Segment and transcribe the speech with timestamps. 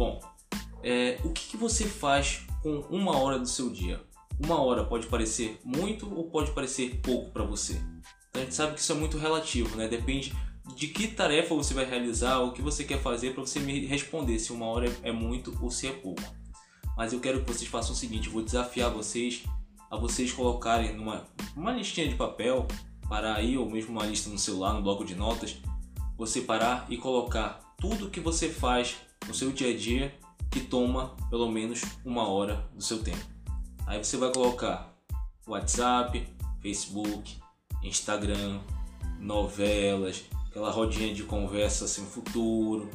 [0.00, 0.18] Bom,
[0.82, 4.02] é, o que, que você faz com uma hora do seu dia?
[4.42, 7.78] Uma hora pode parecer muito ou pode parecer pouco para você.
[8.32, 9.88] A gente sabe que isso é muito relativo, né?
[9.88, 10.32] Depende
[10.74, 14.38] de que tarefa você vai realizar, o que você quer fazer para você me responder
[14.38, 16.22] se uma hora é muito ou se é pouco.
[16.96, 19.42] Mas eu quero que vocês façam o seguinte, vou desafiar vocês
[19.90, 22.66] a vocês colocarem numa uma listinha de papel,
[23.06, 25.58] parar aí ou mesmo uma lista no celular, no bloco de notas,
[26.16, 28.96] você parar e colocar tudo que você faz
[29.30, 30.12] no seu dia a dia
[30.50, 33.24] que toma pelo menos uma hora do seu tempo.
[33.86, 34.92] Aí você vai colocar
[35.46, 36.26] WhatsApp,
[36.60, 37.36] Facebook,
[37.80, 38.60] Instagram,
[39.20, 42.90] novelas, aquela rodinha de conversa sem futuro,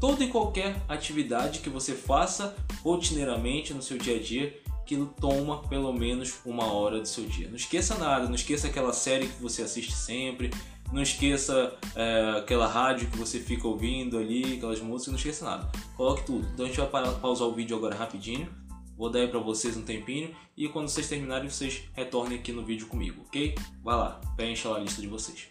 [0.00, 5.62] toda e qualquer atividade que você faça rotineiramente no seu dia a dia que toma
[5.68, 7.48] pelo menos uma hora do seu dia.
[7.48, 10.50] Não esqueça nada, não esqueça aquela série que você assiste sempre,
[10.92, 15.72] não esqueça é, aquela rádio que você fica ouvindo ali, aquelas músicas, não esqueça nada.
[15.96, 16.46] Coloque tudo.
[16.52, 18.48] Então a gente vai pausar o vídeo agora rapidinho.
[18.96, 22.64] Vou dar aí para vocês um tempinho e quando vocês terminarem vocês retornem aqui no
[22.64, 23.54] vídeo comigo, ok?
[23.82, 25.48] Vai lá, preencha lá a lista de vocês.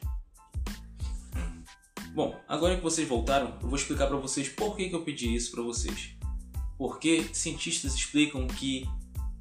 [2.13, 5.33] Bom, agora que vocês voltaram, eu vou explicar para vocês por que, que eu pedi
[5.33, 6.15] isso para vocês.
[6.77, 8.87] Porque cientistas explicam que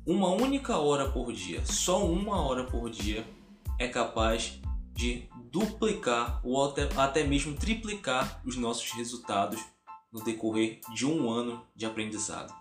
[0.07, 3.25] uma única hora por dia, só uma hora por dia,
[3.79, 4.61] é capaz
[4.95, 9.61] de duplicar ou até, até mesmo triplicar os nossos resultados
[10.13, 12.53] no decorrer de um ano de aprendizado.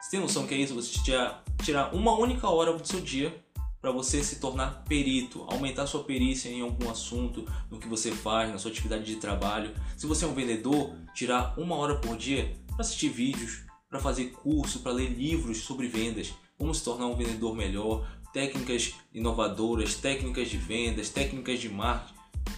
[0.00, 0.74] Você tem noção que é isso?
[0.74, 3.42] Você tirar, tirar uma única hora do seu dia
[3.80, 8.50] para você se tornar perito, aumentar sua perícia em algum assunto, no que você faz,
[8.50, 9.74] na sua atividade de trabalho.
[9.96, 14.32] Se você é um vendedor, tirar uma hora por dia para assistir vídeos, para fazer
[14.32, 20.48] curso, para ler livros sobre vendas, como se tornar um vendedor melhor, técnicas inovadoras, técnicas
[20.48, 22.15] de vendas, técnicas de marketing,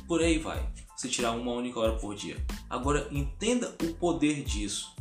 [0.08, 0.68] por aí vai.
[0.96, 2.44] Você tirar uma única hora por dia.
[2.68, 4.92] Agora entenda o poder disso,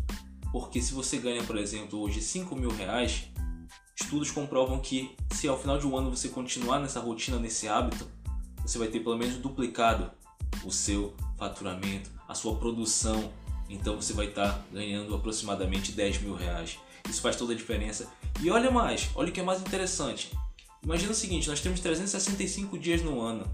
[0.52, 3.30] porque se você ganha, por exemplo, hoje 5 mil reais,
[4.00, 8.08] Estudos comprovam que se ao final de um ano você continuar nessa rotina, nesse hábito,
[8.62, 10.12] você vai ter pelo menos duplicado
[10.64, 13.34] o seu faturamento, a sua produção.
[13.67, 16.78] Então você vai estar ganhando aproximadamente 10 mil reais.
[17.10, 18.08] Isso faz toda a diferença.
[18.40, 20.32] E olha mais, olha o que é mais interessante.
[20.84, 23.52] Imagina o seguinte, nós temos 365 dias no ano.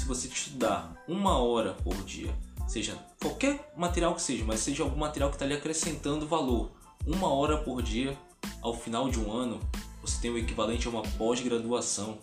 [0.00, 2.34] Se você estudar uma hora por dia,
[2.66, 6.70] seja qualquer material que seja, mas seja algum material que está lhe acrescentando valor,
[7.06, 8.16] uma hora por dia,
[8.62, 9.60] ao final de um ano,
[10.00, 12.18] você tem o equivalente a uma pós-graduação.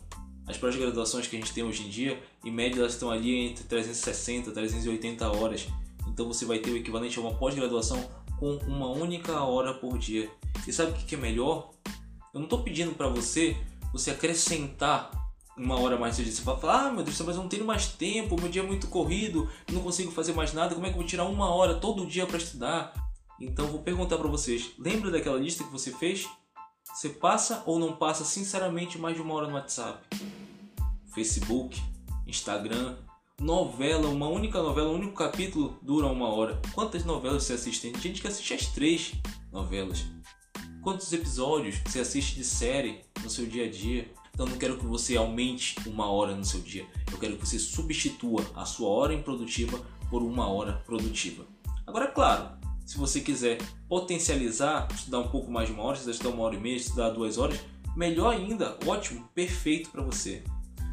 [0.47, 3.63] As pós-graduações que a gente tem hoje em dia, em média, elas estão ali entre
[3.66, 5.67] 360 e 380 horas.
[6.07, 8.03] Então você vai ter o equivalente a uma pós-graduação
[8.39, 10.27] com uma única hora por dia.
[10.67, 11.69] E sabe o que é melhor?
[12.33, 13.55] Eu não estou pedindo para você
[13.93, 15.26] você acrescentar
[15.57, 16.31] uma hora mais dia.
[16.31, 18.66] Você vai falar, ah meu Deus, mas eu não tenho mais tempo, meu dia é
[18.66, 21.75] muito corrido, não consigo fazer mais nada, como é que eu vou tirar uma hora
[21.75, 22.94] todo dia para estudar?
[23.40, 26.28] Então vou perguntar para vocês, lembra daquela lista que você fez?
[26.94, 30.00] Você passa ou não passa sinceramente mais de uma hora no WhatsApp?
[31.13, 31.81] Facebook,
[32.25, 32.96] Instagram,
[33.40, 36.59] novela, uma única novela, um único capítulo dura uma hora.
[36.73, 37.81] Quantas novelas você assiste?
[37.81, 39.13] Tem gente que assiste as três
[39.51, 40.06] novelas.
[40.81, 44.09] Quantos episódios você assiste de série no seu dia a dia?
[44.37, 46.85] Então não quero que você aumente uma hora no seu dia.
[47.11, 51.43] Eu quero que você substitua a sua hora improdutiva por uma hora produtiva.
[51.87, 52.51] Agora, é claro,
[52.85, 53.57] se você quiser
[53.89, 57.39] potencializar, estudar um pouco mais de uma hora, estudar uma hora e meia, estudar duas
[57.39, 57.59] horas,
[57.95, 60.43] melhor ainda, ótimo, perfeito para você.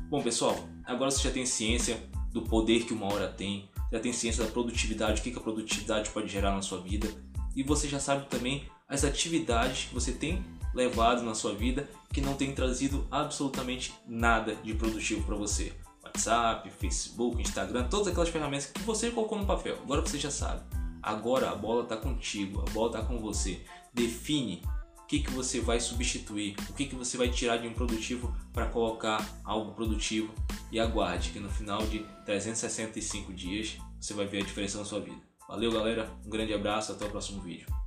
[0.09, 4.15] Bom pessoal, agora você já tem ciência do poder que uma hora tem, já tem
[4.15, 7.09] ciência da produtividade, o que a produtividade pode gerar na sua vida,
[7.55, 10.43] e você já sabe também as atividades que você tem
[10.75, 15.73] levado na sua vida que não tem trazido absolutamente nada de produtivo para você.
[16.03, 19.79] WhatsApp, Facebook, Instagram, todas aquelas ferramentas que você colocou no papel.
[19.83, 20.63] Agora você já sabe.
[21.03, 23.61] Agora a bola está contigo, a bola está com você.
[23.93, 24.63] Define
[24.99, 28.35] o que, que você vai substituir, o que, que você vai tirar de um produtivo
[28.53, 30.33] para colocar algo produtivo
[30.73, 35.01] e aguarde que no final de 365 dias você vai ver a diferença na sua
[35.01, 35.21] vida.
[35.47, 37.84] Valeu galera, um grande abraço, até o próximo vídeo.